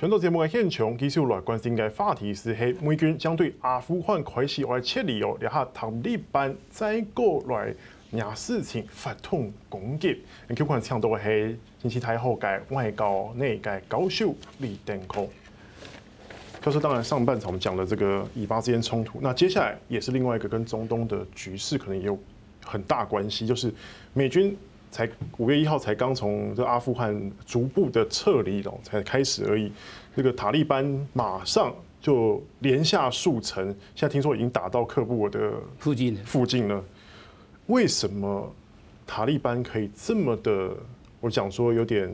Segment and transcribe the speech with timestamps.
[0.00, 7.74] 全岛节目嘅现场，继续来关心嘅话题是：系美军将对阿富汗开始来撤离哦，然后塔利班再过来
[8.10, 10.22] 惹事情发动攻击。
[10.48, 15.28] 你看看抢到嘅系近期太后嘅外交内嘅高手李登辉。
[16.62, 22.18] 教授，当然上半场我们讲了这个以巴之间冲突，那接下来也是另外一个跟中东的局势可能也有
[22.64, 23.70] 很大关系，就是
[24.14, 24.56] 美军。
[24.90, 25.08] 才
[25.38, 29.72] 五月一号才刚从这阿富汗逐步的撤离哦，才开始而已。
[30.16, 36.84] 这个塔利班马上就连下数城，现在听说已经打到喀布尔的附近附近了。
[37.66, 38.52] 为什么
[39.06, 40.76] 塔利班可以这么的？
[41.20, 42.10] 我讲说有点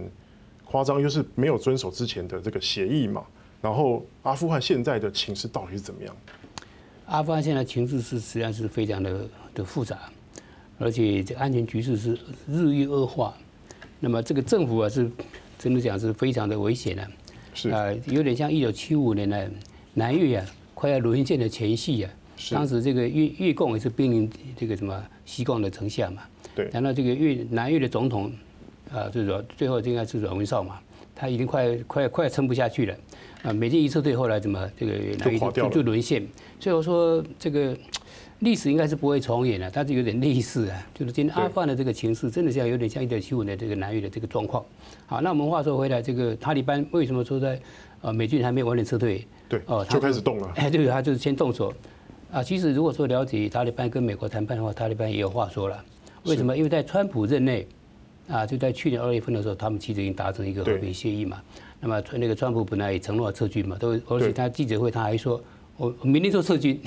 [0.64, 3.24] 夸张，就是没有遵守之前的这个协议嘛。
[3.62, 6.16] 然后阿富汗现在的情势到底是怎么样？
[7.06, 9.98] 阿富汗现在情势是实际上是非常的的复杂。
[10.78, 13.34] 而且这安全局势是日益恶化，
[13.98, 15.10] 那么这个政府啊是
[15.58, 17.08] 真的讲是非常的危险的，
[17.54, 17.70] 是。
[17.70, 19.50] 啊，有点像一九七五年的
[19.94, 22.10] 南越啊快要沦陷的前夕啊，
[22.50, 26.22] 当时这个越越共也是濒临这个什么西贡的城下嘛，
[26.54, 28.30] 对，然后这个越南越的总统
[28.92, 30.78] 啊就是说最后应该是阮文绍嘛，
[31.14, 32.94] 他已经快快快撑不下去了，
[33.44, 36.22] 啊，美军一撤退，后来怎么这个南越就就沦陷，
[36.60, 37.74] 所以我说这个。
[38.40, 44.62] 历史应该是不会重演了，但是有点类似啊，就是今天阿富汗的这个情势，真的像有点像一九七五年这个南越的这个状况。
[45.06, 47.58] 好，那我们话说回来，这个塔利班为什么说在
[48.02, 49.26] 呃美军还没有完全撤退？
[49.48, 50.52] 对，哦，就开始动了。
[50.56, 51.72] 哎，对，他就是先动手。
[52.30, 55.82] 啊，其实如果说了解塔利班跟美国谈判的话，塔利班也有话说了。
[56.24, 56.54] 为什么？
[56.54, 57.66] 因为在川普任内，
[58.28, 61.40] 啊，就在去年二月份的时候，他们其实已经达成一个和平协议嘛。
[61.80, 65.40] 那么那个川普本来也承诺撤军嘛，都而且他记者会他还说。
[65.76, 66.80] 我明天就撤军，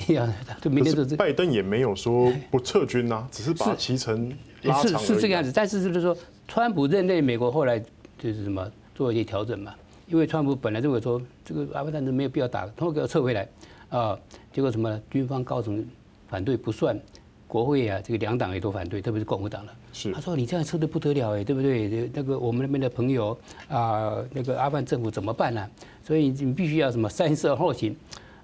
[0.60, 1.16] 就明天就撤。
[1.16, 4.32] 拜登也没有说不撤军呐，只是把期程
[4.62, 5.00] 拉长。
[5.00, 6.16] 是是这个样子，但是就是说，
[6.48, 7.78] 川普任内，美国后来
[8.18, 9.72] 就是什么做一些调整嘛。
[10.08, 13.48] 因为川普本来认为说，这个阿富汗战争没有必要打，通通给我撤回来
[13.90, 14.18] 啊。
[14.52, 15.86] 结果什么，军方高层
[16.28, 16.98] 反对不算，
[17.46, 19.72] 国会啊，这个两党也都反对，特别是共和党了。
[19.92, 20.10] 是。
[20.12, 22.10] 他说你这样撤的不得了哎，对不对？
[22.12, 23.38] 那个我们那边的朋友
[23.68, 25.64] 啊，那个阿富汗政府怎么办呢？
[26.04, 27.94] 所以你必须要什么三思而后行。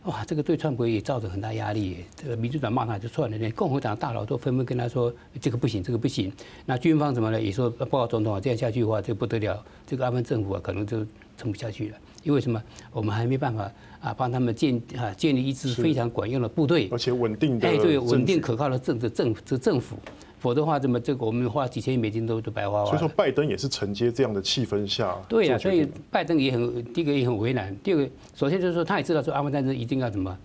[0.07, 2.05] 哇，这个对川普也造成很大压力。
[2.15, 6.33] 这个民主党骂他就算了，连共和党大佬都纷纷跟他说：“这个不行，这个不行。”
[6.65, 7.43] 那军方怎么了？
[7.43, 11.05] 也说报告总统啊，这样下去的话，这不得了，这个阿富汗政府啊，可能就
[11.37, 11.97] 撑不下去了。
[12.23, 12.63] 因为什么？
[12.93, 13.69] 我们还没办法
[14.01, 17.67] 啊，帮他们建啊建立一支非常管用的部队，而且稳定的。
[17.67, 19.97] 哎，对，稳定可靠的政治政这政府。
[20.39, 22.91] 否则的话，怎么这个我们花几千亿美金都都白花花。
[22.91, 25.17] 所以说，拜登也是承接这样的气氛下。
[25.29, 27.75] 对呀、啊，所以拜登也很第一个也很为难。
[27.83, 30.37] 第二个，首先就是说，他也知道说阿富汗战争一定要怎么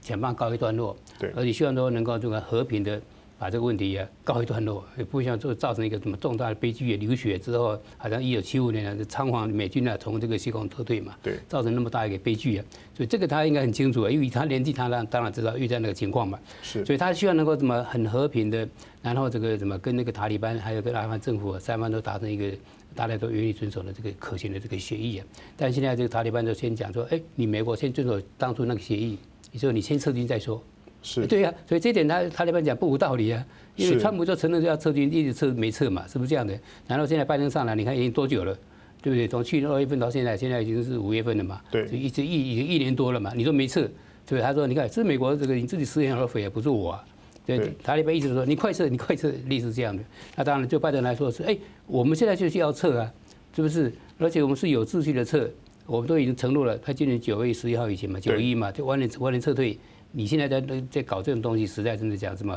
[0.00, 0.96] 想办法告一段落。
[1.18, 1.30] 对。
[1.36, 3.00] 而且希望说能够这个和平的
[3.38, 11.14] 把这个问题也告一段落，也不想说造成一个什么重大的悲剧，流血之后，好像一九七五年啊，仓皇美军呢从这个西贡撤退嘛。
[11.22, 11.38] 对。
[11.48, 12.64] 造成那么大一个悲剧啊，
[12.94, 16.38] 所以这个他应该很清楚啊，因为他年纪他当当然知道遇到那个情况嘛。
[16.62, 16.84] 是。
[16.84, 18.66] 所以他希望能够怎么很和平的。
[19.02, 22.50] 然后这个怎么跟那个塔利班，还有跟阿富汗政府三方都达成一个
[22.92, 25.26] 大家都愿意遵守的这个可行的这个协议啊？
[25.56, 29.16] 但现在这个塔利班就先讲说，哎，你美国先遵守当初那个协议，
[29.52, 30.60] 你说你先撤军再说。
[31.06, 31.26] 是。
[31.26, 33.46] 对呀，所以这点他他那边讲不无道理啊，
[33.76, 36.58] 因为川普就承认要撤军，一直撤没撤嘛，是不是这样的？
[36.88, 38.52] 然后现在拜登上来，你看已经多久了，
[39.00, 39.28] 对不对？
[39.28, 43.88] 从去年二月份到现在，现在已经是五月份了嘛，对，一直一已经一年多了嘛，你说没撤，
[44.26, 47.04] 对，他说你看是美国这个你自己食言而肥啊，不是我啊。
[47.46, 50.02] 对，塔利班一直说，你快撤，你快撤，类似这样的。
[50.34, 51.56] 那当然，就拜登来说是，哎，
[51.86, 53.12] 我们现在就是要撤啊，
[53.54, 53.92] 是不是？
[54.18, 55.48] 而且我们是有秩序的撤，
[55.86, 59.78] 我们都已经承诺了，他今年九月十一号以前嘛，九一嘛，就完全完全撤退。
[60.18, 62.54] 你现在在在搞这种东西，实在真的讲什么，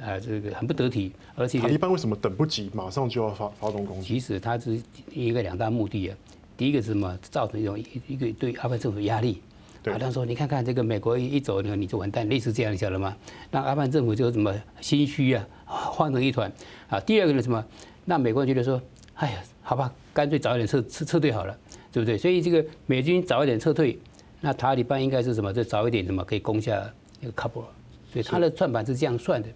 [0.00, 1.10] 啊，这个很不得体。
[1.34, 4.06] 而且塔利班为什么等不及，马上就要发发动攻击？
[4.06, 4.80] 其实他是
[5.12, 6.16] 一个两大目的啊，
[6.56, 7.18] 第一个是什么？
[7.20, 7.76] 造成一种
[8.06, 9.42] 一个对阿富汗政府压力。
[9.86, 13.16] 好像说，你看看这个美国一一走呢，你就完蛋，类似这样，你晓得吗？
[13.50, 16.52] 那阿富汗政府就怎么心虚啊，慌成一团
[16.88, 17.00] 啊。
[17.00, 17.64] 第二个呢，什么？
[18.04, 18.80] 那美国人觉得说，
[19.14, 21.58] 哎呀，好吧，干脆早一点撤撤撤退好了，
[21.90, 22.16] 对不对？
[22.16, 23.98] 所以这个美军早一点撤退，
[24.40, 25.52] 那塔利班应该是什么？
[25.52, 26.88] 就早一点什么可以攻下
[27.20, 27.64] 那个 couple，
[28.12, 29.48] 所以他的算盘是这样算的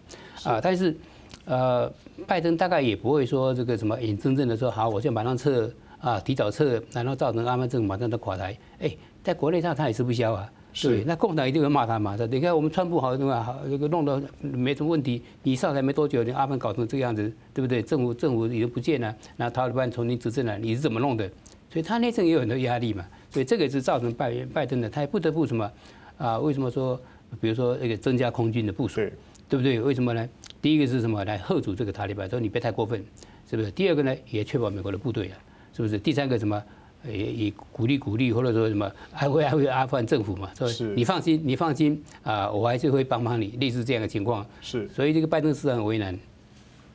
[0.45, 0.61] 啊。
[0.63, 0.97] 但是
[1.45, 1.93] 呃，
[2.27, 5.71] 拜登大概也不会说这个什么眼睁睁的说，好，我就马上撤
[6.01, 8.97] 啊，提早撤，然后造成阿富汗政府马上都垮台，哎。
[9.25, 10.53] 在国内上他也吃不消啊，
[10.83, 12.15] 对，那共党一定会骂他嘛。
[12.31, 13.43] 你看我们川普好对吧？
[13.43, 17.81] 好，这个弄得没什么问题，你上台没多久，你阿富汗搞成这个样子，对不对？
[17.81, 21.27] 政府政府已经不见了，那塔利班重新执政了，你是怎么弄的？
[21.71, 23.03] 所以他内政也有很多压力嘛。
[23.31, 25.73] 所以这个也是造成拜拜登的，他也不得不什么
[26.19, 26.39] 啊？
[26.39, 27.01] 为什么说，
[27.41, 29.01] 比如说那个增加空军的部署，
[29.49, 29.81] 对不对？
[29.81, 30.29] 为什么呢？
[30.63, 31.25] 第一个是什么？
[31.25, 33.05] 来吓阻这个塔利班，说你别太过分，
[33.49, 33.71] 是不是？
[33.71, 35.39] 第二个呢，也确保美国的部队啊，
[35.75, 35.99] 是不是？
[35.99, 36.63] 第三个什么？
[37.07, 40.67] 也也鼓励鼓励，或者说什么安慰安慰阿富汗政府嘛，说
[40.97, 44.47] 你放心，你放心啊，我还是会帮帮你，类似这样的情况。
[44.63, 46.19] 是，所以这个拜登是很为难。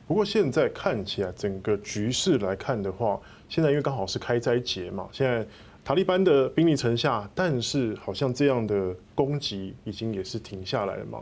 [0.08, 5.46] 不过现在看起来，整个局势来看的话，现在因为刚好是开斋节嘛，现在
[5.84, 11.18] 塔利班的兵力城下，但是好像这样的攻击已经也是停下来了嘛。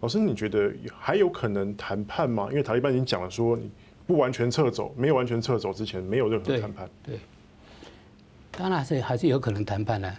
[0.00, 2.48] 老师，你觉得还有可能谈判吗？
[2.50, 3.70] 因为塔利班已经讲了说，你
[4.06, 6.88] 不完全撤走，没有完全撤走之前，没有任何谈判。
[7.02, 7.14] 对。
[7.14, 7.20] 对
[8.50, 10.14] 当然是还是有可能谈判的，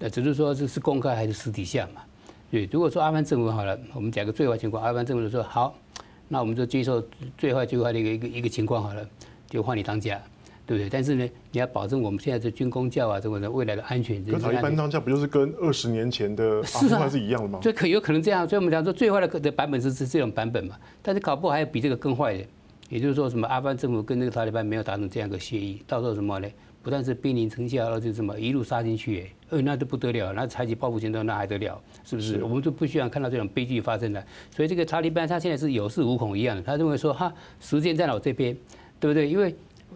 [0.00, 2.02] 那只是说这是公开还是私底下嘛？
[2.50, 5.78] 对，如果说阿富汗政府好了，我们讲个最坏情况，阿富汗政府就说好，
[6.26, 7.00] 那我们就接受
[7.38, 9.08] 最坏最坏的一个一个一个情况好了，
[9.48, 10.20] 就换你当家，
[10.66, 10.90] 对不对？
[10.90, 14.22] 但是呢，你要保证我们现在的军工教啊，这个的未来的安全。
[14.24, 17.60] 跟塔利班当家不就是跟二十年前的阿富汗是一样的吗？
[17.62, 20.76] 就可有可能这样，所以我们讲说最坏的的版本是是这种版本嘛？
[21.00, 22.44] 但是搞不好还有比这个更坏的，
[22.88, 26.48] 也就是说什么阿富汗政府跟那个塔利班没有达成这样一个协议，到时候什么呢？
[26.82, 32.34] 不但是兵临城下，而且什么一路杀进去，哎，那都不得了，那采取报复行动那还得了，是不是？
[32.34, 34.24] 是我们就不希望看到这种悲剧发生的。
[34.54, 38.56] 所以这个塔利班他现在是有恃无恐一样的，他认为说哈，时间在我这边，
[39.00, 39.28] 对不对？
[39.28, 39.52] 因为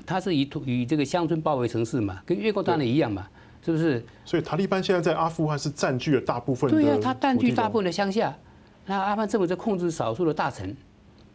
[0.07, 3.27] 他是以土以这个乡村包围城市嘛，跟越共当然一样嘛，
[3.65, 4.03] 是不是？
[4.25, 6.71] 所以塔利班现在在阿富汗是占据了大部分。
[6.71, 8.37] 对呀、啊，他占据大部分的乡下，
[8.87, 10.75] 那阿富汗政府在控制少数的大城。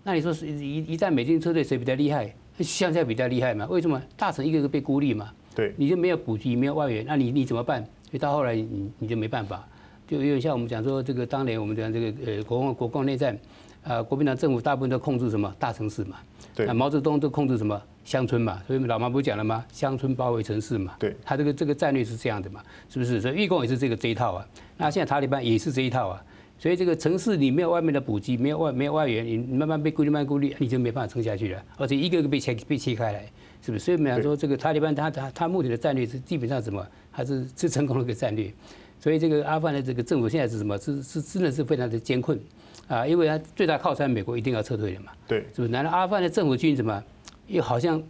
[0.04, 2.34] 那你说是一一旦美军撤退，谁比较厉害？
[2.60, 3.66] 乡下比较厉害嘛？
[3.68, 4.02] 为什么？
[4.16, 5.32] 大城一个个被孤立嘛？
[5.54, 7.82] 对，你就没有补给，没有外援，那你你怎么办？
[8.04, 9.68] 所以到后来你你就没办法，
[10.08, 13.38] 就有点像我们讲说这个当年我们讲这个呃国共国共内战，
[13.84, 16.18] 啊国民党政府大部分都控制什么大城市嘛，
[16.54, 19.66] 对，毛泽东都控制什么乡村嘛，所以老毛不讲了吗？
[19.74, 23.20] 乡村包围城市嘛，对，他这个这个战略是这样的嘛，是不是？
[23.20, 24.48] 所以越共也是这个这一套啊，
[24.78, 26.24] 那现在塔利班也是这一套啊，
[26.58, 33.26] 所以这个城市你没有外面的补给，没有外没有外援，你慢慢被孤立慢慢孤立，你就没办法撑下去了，而且一个个被切被切开来。
[33.62, 33.86] 是不是？
[33.86, 36.86] 所以我们讲说，这个塔利班他他他目前的战略是基本上什么？
[37.10, 38.54] 还是是成功的一个战略。
[39.00, 40.78] 所以这个阿富汗的这个政府现在是什么？
[40.78, 42.40] 是是真的是非常的艰困
[42.88, 43.08] 啊！
[43.08, 45.12] 因为他最大靠山美国一定要撤退了嘛。
[45.28, 45.40] 对。
[45.52, 45.70] 是不是？
[45.70, 47.04] 难道阿富汗的政府军怎么
[47.48, 48.02] 又好像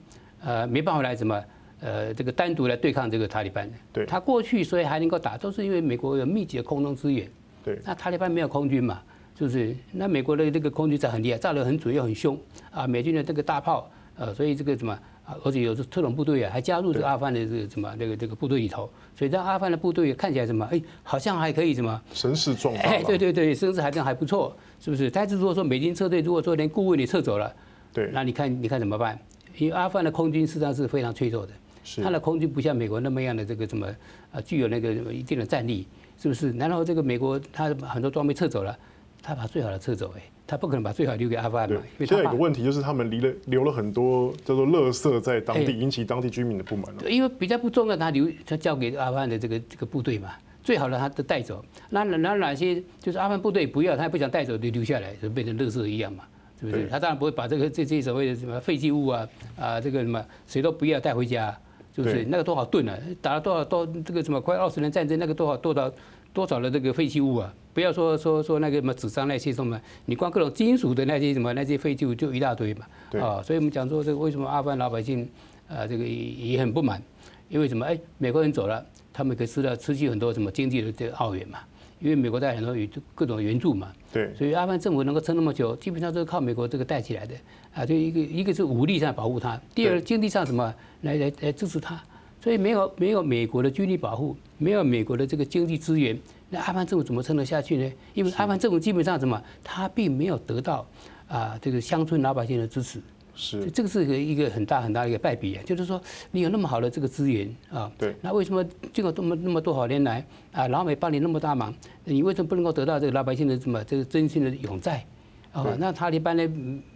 [0.44, 1.44] 呃没办法来什么
[1.82, 3.70] 呃这个单独来对抗这个塔利班？
[3.92, 4.06] 对。
[4.06, 7.30] 他过去所以还能够打，都是因为美国有密集的空中资源。
[7.64, 7.80] 对。
[7.86, 9.02] 那塔利班没有空军嘛？
[9.38, 9.76] 是不是？
[9.92, 12.40] 那美国的这个空军在很厉害，炸得很准又很凶
[12.72, 12.88] 啊！
[12.88, 14.98] 美军的这个大炮呃，所以这个什么？
[15.26, 22.82] 啊，而且有特种部队啊，还加入这个阿富汗的这个什么那个这个部队里头，所以这阿富汗的部队看起来什么，哎，好像还可以什么，声势壮大。
[22.84, 25.10] 哎，对对对，声势还真还不错，是不是？
[25.10, 27.54] 但是如果说美军撤退，如果说连顾问也撤走了，
[27.96, 29.18] 对，那你看你看怎么办？
[29.58, 31.54] 因为阿富汗的空军实际上是非常脆弱的，
[31.84, 33.88] 是，他的空军不像美国那么样的这个什么
[34.32, 35.88] 啊，具有那个一定的战力，
[36.22, 36.52] 是不是？
[36.52, 38.78] 然后这个美国他很多装备撤走了，
[39.24, 40.22] 他把最好的撤走，哎。
[40.48, 41.82] 他不可能把最好留给阿富汗嘛？
[41.98, 47.10] 现在有个问题就是他们留了留了很多叫做垃圾在当地，引起当地居民的不满了。
[47.10, 51.66] 因为比较不重要，他留他交给阿富汗的这个这个部队嘛，最好的他都带走。
[51.90, 56.26] 那那哪些就是阿富汗部队不要，他也不想带走，就留下来，就变成垃圾一样嘛，
[56.60, 56.88] 是不是？
[56.88, 59.28] 他当然不会把这个这这所谓的什么废弃物啊
[59.60, 61.56] 啊这个什么谁都不要带回家，
[61.96, 62.25] 是不是？
[62.30, 62.98] 那个多少吨啊？
[63.22, 65.92] 打了多少多这个什么快二十年战争，那个多少多少
[66.34, 67.54] 多少的这个废弃物啊？
[67.74, 72.86] 不要说说说那个什么纸张那些什么，你光各种金属的那些什么那些废旧就一大堆嘛，
[73.20, 75.30] 啊，所以我们讲说这个为什么阿富汗老百姓
[75.68, 77.01] 啊这个也很不满，
[77.50, 77.86] 因为什么？
[77.86, 81.60] 哎，美国人走了，他们可以吃到失去很多什么经济的这个澳元嘛，
[82.00, 82.74] 因为美国带很多
[83.13, 87.36] 各种援助嘛，对，所以阿富汗政府能够撑那么久，基本上都是靠美国这个带起来的
[87.74, 92.01] 啊，就一个一个是武力上保护他，第二经济上什么来来来支持他，
[92.41, 96.17] 所以没有没有美国的军力保护，没有美国的这个经济资源。
[96.50, 97.91] 那阿富汗政府怎么撑得下去呢？
[98.13, 100.88] 因为阿富汗政府基本上什么，他并没有得到
[101.27, 103.01] 啊这个乡村老百姓的支持，
[103.36, 105.63] 是这个是一个很大很大的一个败笔啊。
[105.65, 106.01] 就是说，
[106.32, 111.74] 你有那么好的这个资源啊，对，那为什么经过这么那么多少年来啊，老美帮你那么大忙，
[112.04, 115.06] 你为什么不能够得到这个老百姓的什么这个真心的拥戴
[115.51, 115.65] 啊？
[115.77, 116.50] 那塔利班呢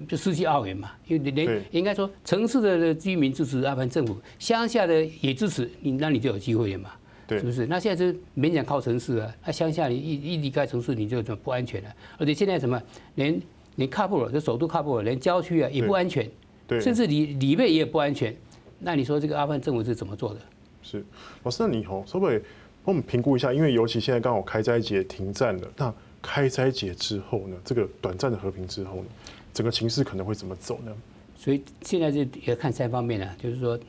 [0.07, 6.91] 就失去澳元嘛，因为连应该说城市的居民支持阿富汗政府，乡下的也支持你，那你就有机会了嘛。
[7.31, 7.67] 是不是？
[7.67, 11.89] 那现在是勉强靠城市啊，那乡下你一一离开城市，你就怎么不安全了？
[12.17, 12.81] 而且现在什么，
[13.13, 13.39] 连
[13.79, 16.29] 连喀布尔这首都喀布尔，连郊区啊也不安全，
[16.67, 18.35] 对，甚至里里面也不安全。
[18.77, 20.39] 那你说这个阿富汗政府是怎么做的？
[20.83, 21.03] 是，
[21.43, 22.37] 老师，那你好，稍微
[22.83, 29.05] 帮我们评估一下，因为尤其现在刚好开斋节停战了，那开斋节之后呢，这个短暂的和平之后呢，
[29.53, 30.95] 整个情势可能会怎么走呢？
[31.35, 33.79] 所以现在这也看三方面啊，就是说，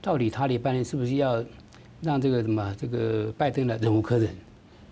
[0.00, 1.44] 到底塔利班是不是要？
[2.04, 4.28] 让这个什么这个拜登呢忍无可忍，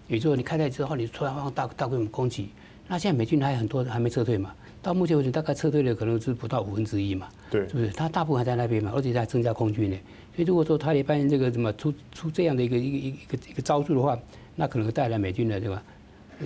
[0.07, 2.50] 也就是说你开斋之后，你突然放大大规模攻击，
[2.90, 7.88] 那现在美军还有很多还没撤退嘛，到目前为止大概撤退的可能是不到五分之一嘛，对，是不是？
[7.90, 9.97] 他大部分还在那边嘛，而且在增加空军呢。
[10.35, 14.18] 所以如果说塔利班这个什么出出这样的一个一个一个一个招数的话，
[14.56, 15.80] 那可能会带来美军的对吧？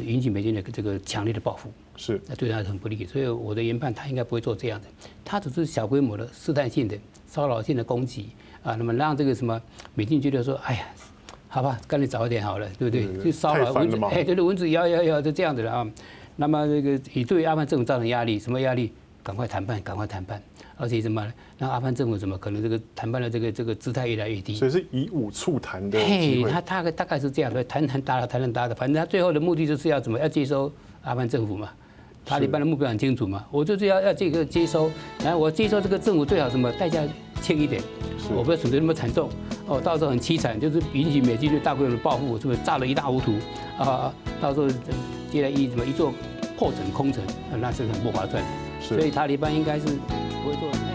[0.05, 3.07] 引起美军的这个强烈的报复，是，那对他很不利。
[3.07, 4.87] 所以我的研判，他应该不会做这样的，
[5.25, 6.95] 他只是小规模的试探性的
[7.27, 8.29] 骚扰性的攻击
[8.63, 9.59] 啊，那么让这个什么
[9.95, 10.87] 美军觉得说，哎呀。
[11.47, 13.25] 好吧，干脆早一点好了，对不对？
[13.25, 15.89] 就骚扰蚊子，哎，对对，蚊子咬咬咬，就这样子了啊。
[16.37, 18.93] 那么这个也对阿富汗政府造成压力，什么压力？
[19.23, 20.43] 赶快谈判，赶快谈判。
[20.77, 21.25] 而且什么？
[21.57, 22.37] 让阿富汗政府怎么？
[22.37, 24.55] 可能这个谈判的这个这个姿态越来越低。
[24.57, 25.99] 所以是以武促谈的。
[25.99, 30.19] 嘿，他大概大概是这样的，谈谈打了，谈谈打的，反正他最后的目的就是要怎么？
[30.19, 30.71] 要接收
[31.03, 31.71] 阿富汗政府嘛。
[32.27, 34.91] 塔利班的目标很清楚嘛，我就是要要这个接收，
[35.23, 37.03] 然后我接收这个政府最好什么代价
[37.43, 37.83] 轻一点，
[38.35, 39.29] 我不要损失那么惨重，
[39.67, 43.35] 哦，到时候很凄惨，就是引起美军对大规模的报复，是不是炸了一塌糊涂
[43.77, 44.11] 啊？
[44.41, 44.67] 到时候
[45.35, 46.15] 接来一什么一座
[46.57, 47.21] 破城空城，
[47.61, 48.49] 那是很不划算的，
[48.81, 50.94] 所以塔利班应该是不会做。